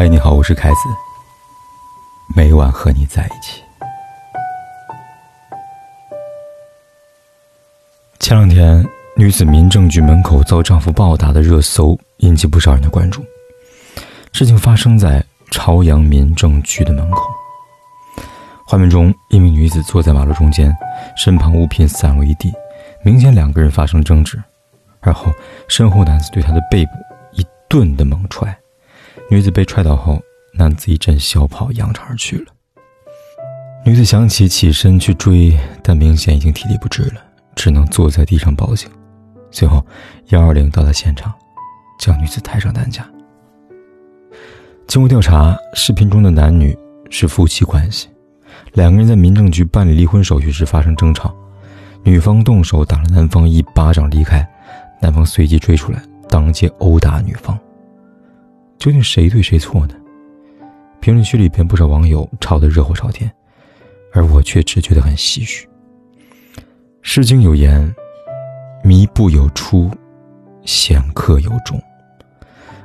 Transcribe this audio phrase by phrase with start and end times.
[0.00, 0.76] 嗨，你好，我是凯子。
[2.36, 3.60] 每晚和你在一起。
[8.20, 13.24] 前两天，女子民政局门口遭丈夫暴打的热搜引起不少人的关注。
[14.32, 15.20] 事情发生在
[15.50, 17.26] 朝阳民政局的门口。
[18.68, 20.72] 画面中，一名女子坐在马路中间，
[21.16, 22.52] 身旁物品散落一地，
[23.02, 24.40] 明显两个人发生争执。
[25.00, 25.32] 而后，
[25.66, 26.92] 身后男子对她的背部
[27.32, 28.56] 一顿的猛踹。
[29.30, 30.18] 女子被踹倒后，
[30.54, 32.46] 男子一阵小跑，扬长而去了。
[33.84, 37.20] 女子想起起身去追，但明显已经体力不支了，
[37.54, 38.90] 只能坐在地上报警。
[39.50, 39.84] 随后，
[40.28, 41.30] 幺二零到达现场，
[42.00, 43.06] 将女子抬上担架。
[44.86, 46.74] 经过调查，视频中的男女
[47.10, 48.08] 是夫妻关系，
[48.72, 51.34] 两个人在民政局办理离婚手续时发生争吵，
[52.02, 54.46] 女方动手打了男方一巴掌离开，
[55.02, 57.58] 男方随即追出来，当街殴打女方。
[58.78, 59.94] 究竟谁对谁错呢？
[61.00, 63.30] 评论区里边不少网友吵得热火朝天，
[64.12, 65.66] 而我却只觉得很唏嘘。
[67.02, 67.92] 《诗经》有言
[68.84, 69.90] ：“靡不有初，
[70.64, 71.80] 显克有终。”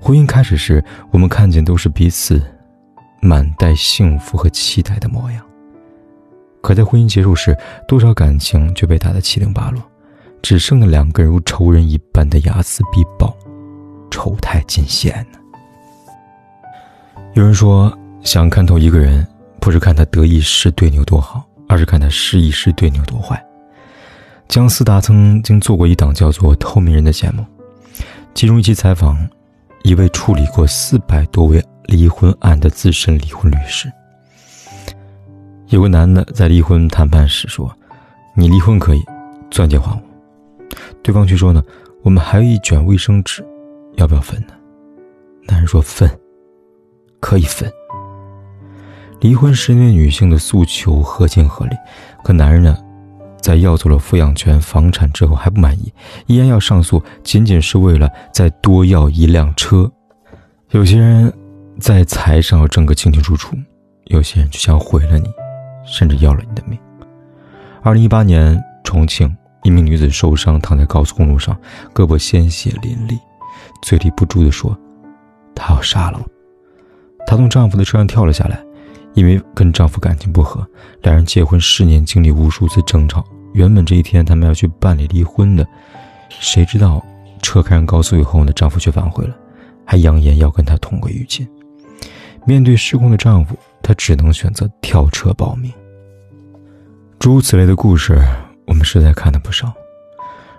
[0.00, 2.42] 婚姻开始时，我们看见都是彼此
[3.20, 5.40] 满带幸福和期待的模样；
[6.60, 9.82] 可在婚姻结束时，多少感情却被打得七零八落，
[10.42, 13.36] 只剩了两个人如仇人一般的睚眦必报，
[14.10, 15.37] 丑态尽显呢。
[17.38, 19.24] 有人说，想看透一个人，
[19.60, 23.40] 不是看他得意时对你有多好，而是看他失意时对你有多坏。
[24.48, 27.46] 姜思达曾经做过一档叫做《透明人》的节目，
[28.34, 29.16] 其中一期采访
[29.84, 33.88] 一位处理过四百多位离婚案的资深离婚律师。
[35.68, 37.72] 有个男的在离婚谈判时说
[38.34, 39.04] ：“你离婚可以，
[39.48, 40.02] 钻戒还我。”
[41.04, 41.62] 对方却说：“呢，
[42.02, 43.46] 我们还有一卷卫生纸，
[43.94, 44.54] 要不要分呢？”
[45.46, 46.10] 男人说：“分。”
[47.20, 47.70] 可以分。
[49.20, 51.76] 离婚时，那女性的诉求合情合理，
[52.22, 52.78] 可男人呢，
[53.40, 55.92] 在要走了抚养权、房产之后还不满意，
[56.26, 59.90] 依然要上诉，仅仅是为了再多要一辆车。
[60.70, 61.32] 有些人，
[61.80, 63.56] 在财上要争个清清楚楚，
[64.04, 65.28] 有些人就想毁了你，
[65.84, 66.78] 甚至要了你的命。
[67.82, 71.58] 二零一八年，重庆一名女子受伤躺在高速公路上，
[71.92, 73.18] 胳膊鲜血淋漓，
[73.82, 74.78] 嘴里不住地说
[75.56, 76.30] ：“他要杀了我。”
[77.28, 78.58] 她从丈夫的车上跳了下来，
[79.12, 80.66] 因为跟丈夫感情不和，
[81.02, 83.22] 两人结婚十年，经历无数次争吵。
[83.52, 85.66] 原本这一天他们要去办理离婚的，
[86.30, 87.04] 谁知道
[87.42, 88.52] 车开上高速以后呢？
[88.54, 89.36] 丈夫却反悔了，
[89.84, 91.46] 还扬言要跟她同归于尽。
[92.46, 95.70] 面对失控的丈夫，她只能选择跳车保命。
[97.18, 98.18] 诸如此类的故事，
[98.66, 99.70] 我们实在看的不少。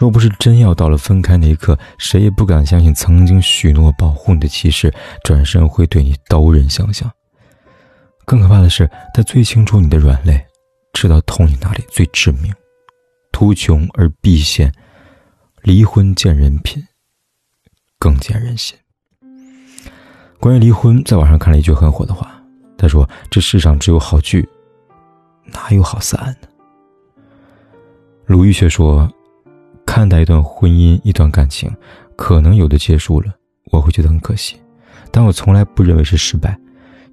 [0.00, 4.90] 若不是真要到了分开那一刻，谁也不敢相信曾经许诺保护你的骑士，
[5.22, 7.12] 转身会对你刀刃相向。
[8.24, 10.42] 更可怕的是，他最清楚你的软肋，
[10.94, 12.50] 知道痛你哪里最致命。
[13.30, 14.72] 图穷而必现，
[15.60, 16.82] 离婚见人品，
[17.98, 18.74] 更见人心。
[20.38, 22.42] 关于离婚，在网上看了一句很火的话，
[22.78, 24.48] 他说：“这世上只有好聚，
[25.44, 26.48] 哪有好散呢？”
[28.24, 29.06] 鲁豫却说。
[30.00, 31.70] 看待一段婚姻、一段感情，
[32.16, 33.34] 可能有的结束了，
[33.70, 34.56] 我会觉得很可惜，
[35.10, 36.58] 但我从来不认为是失败。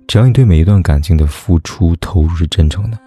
[0.07, 2.97] 只要你对每一段感情的付出、投入是真诚的，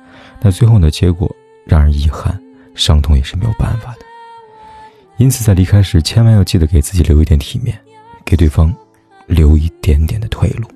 [0.43, 2.39] 那最后的结果让人遗憾、
[2.75, 4.01] 伤痛也是没有办法的。
[5.17, 7.75] 因此，在离开时，千万要记得给自己留一点体面，
[8.23, 8.71] 给对方
[9.27, 10.69] 留一点点的退路。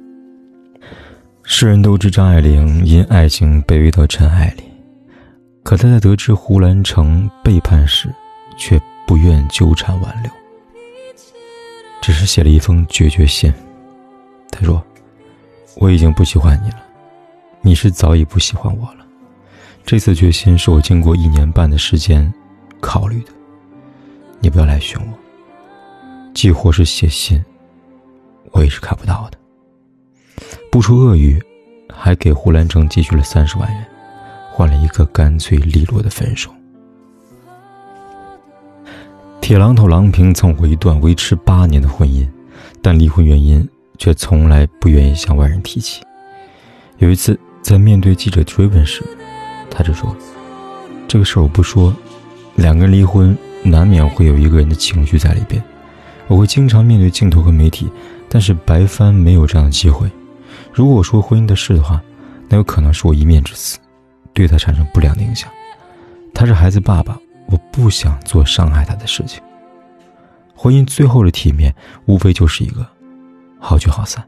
[1.43, 4.62] 世人都知张爱玲因爱情卑微到尘埃里，
[5.62, 8.09] 可她在得知胡兰成背叛时，
[8.56, 10.31] 却不愿纠缠挽留，
[12.00, 13.53] 只是写了一封决绝信。
[14.50, 14.82] 他说
[15.76, 16.82] ：“我已经不喜欢你了，
[17.60, 19.06] 你是早已不喜欢我了。
[19.84, 22.32] 这次决心是我经过一年半的时间
[22.81, 23.32] 考虑的。
[24.41, 25.19] 你不要来寻我，
[26.32, 27.44] 即或是写信，
[28.53, 29.38] 我也是看不到的。”
[30.70, 31.40] 不出恶语，
[31.93, 33.87] 还给胡兰成寄去了三十万元，
[34.50, 36.52] 换了一个干脆利落的分手。
[39.44, 42.26] 铁榔头郎平曾过一段维持八年的婚姻，
[42.81, 43.69] 但离婚原因
[43.99, 46.00] 却从来不愿意向外人提起。
[46.96, 49.02] 有一次在面对记者追问时，
[49.70, 50.17] 他就说
[51.06, 51.94] ：“这个事我不说，
[52.55, 55.62] 两个人离婚难免会有一个人的情绪在里边。
[56.26, 57.87] 我会经常面对镜头和媒体，
[58.31, 60.11] 但是白帆没有这样的机会。
[60.73, 62.00] 如果我说婚姻的事的话，
[62.49, 63.79] 那有可能是我一面之词，
[64.32, 65.50] 对他产生不良的影响。
[66.32, 69.43] 他是孩子爸爸。”我不想做伤害他的事情。
[70.55, 71.75] 婚姻最后的体面，
[72.06, 72.87] 无非就是一个
[73.58, 74.25] 好聚好散。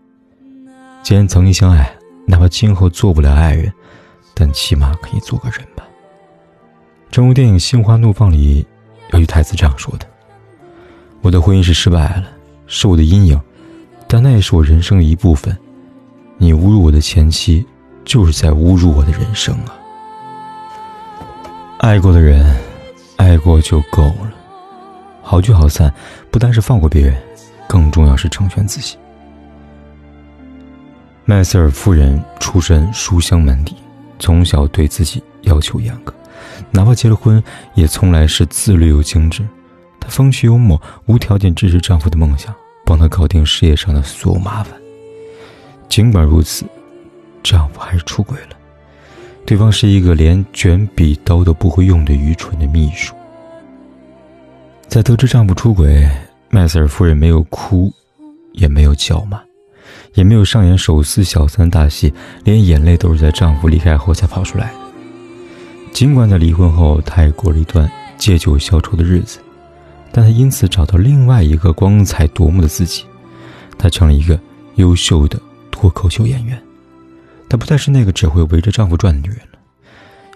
[1.02, 1.90] 既然曾经相爱，
[2.26, 3.72] 哪怕今后做不了爱人，
[4.34, 5.84] 但起码可以做个人吧。
[7.10, 8.66] 正如电影《心花怒放》里
[9.12, 10.06] 有句台词这样说的
[11.22, 12.26] ：“我的婚姻是失败了，
[12.66, 13.40] 是我的阴影，
[14.08, 15.56] 但那也是我人生的一部分。
[16.36, 17.64] 你侮辱我的前妻，
[18.04, 19.72] 就是在侮辱我的人生啊！
[21.78, 22.54] 爱过的人，
[23.26, 24.32] 爱过就够了。
[25.20, 25.93] 好聚好散，
[26.31, 27.20] 不单是放过别人，
[27.67, 28.96] 更重要是成全自己。”
[31.26, 33.75] 麦瑟尔夫人出身书香门第，
[34.20, 36.14] 从小对自己要求严格，
[36.70, 37.43] 哪怕结了婚，
[37.75, 39.44] 也从来是自律又精致。
[39.99, 44.81] 她风趣幽默，无条件支持丈夫的梦想，帮他搞定事业上的所有麻烦。
[45.88, 46.64] 尽管如此，
[47.43, 48.50] 丈夫还是出轨了。
[49.44, 53.15] 对方是一个连卷笔刀都不会用的愚蠢的秘书。
[54.88, 56.08] 在得知丈夫出轨，
[56.48, 57.92] 麦瑟尔夫人没有哭，
[58.52, 59.40] 也没有叫骂。
[60.14, 62.10] 也没有上演手撕小三大戏，
[62.42, 64.78] 连眼泪都是在丈夫离开后才跑出来的。
[65.92, 69.38] 尽管在离婚后，她也过了一段借酒消愁的日子，
[70.10, 73.04] 但她因此找到另外一个光彩夺目的自己。
[73.76, 74.40] 她成了一个
[74.76, 75.38] 优秀的
[75.70, 76.58] 脱口秀演员。
[77.46, 79.58] 她不再是那个只会围着丈夫转的女人了，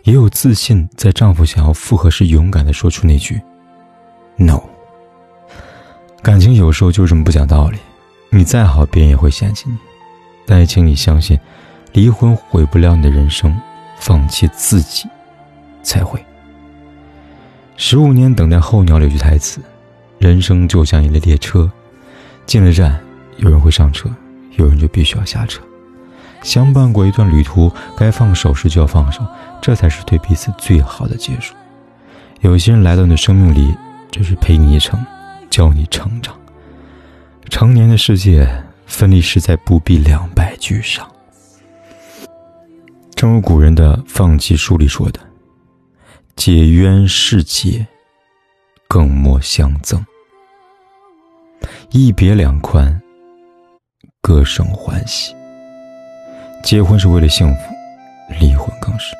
[0.02, 3.40] 也有自信，在丈夫想要复合时，勇敢地说出那句
[4.40, 4.60] “no”。
[6.22, 7.78] 感情有时候就这么不讲道理。
[8.30, 9.76] 你再好，别人也会嫌弃你。
[10.46, 11.38] 但也请你相信，
[11.92, 13.56] 离婚毁不了你的人生，
[13.98, 15.08] 放弃自己
[15.82, 16.24] 才会。
[17.76, 19.60] 十五年等待候鸟有句台词：
[20.18, 21.70] 人生就像一列列车，
[22.46, 23.00] 进了站，
[23.36, 24.08] 有人会上车，
[24.56, 25.60] 有人就必须要下车。
[26.42, 29.26] 相伴过一段旅途，该放手时就要放手，
[29.60, 31.54] 这才是对彼此最好的结束。
[32.40, 33.74] 有些人来到你的生命里，
[34.10, 35.04] 只是陪你一程，
[35.48, 36.36] 教你成长。
[37.48, 38.48] 成年的世界，
[38.86, 41.08] 分离实在不必两败俱伤。
[43.14, 45.20] 正如古人的《放弃书》里说的
[46.36, 47.86] ：“解冤释结，
[48.88, 50.04] 更莫相赠。
[51.90, 53.00] 一别两宽，
[54.22, 55.34] 各生欢喜。”
[56.62, 57.60] 结婚是为了幸福，
[58.38, 59.14] 离婚更是。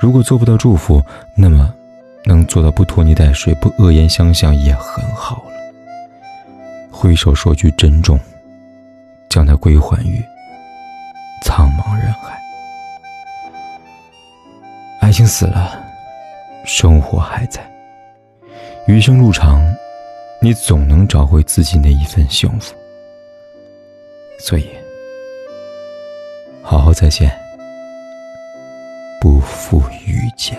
[0.00, 1.02] 如果做不到祝福，
[1.36, 1.72] 那么
[2.24, 5.50] 能做到不拖泥带水、不恶言相向也很好了。
[6.90, 8.18] 挥手说句珍重，
[9.28, 10.22] 将它归还于
[11.42, 12.38] 苍茫人海。
[15.00, 15.82] 爱情死了，
[16.64, 17.60] 生活还在。
[18.86, 19.62] 余生路长，
[20.40, 22.74] 你总能找回自己那一份幸福。
[24.38, 24.68] 所以，
[26.62, 27.30] 好好再见，
[29.20, 30.58] 不负遇见。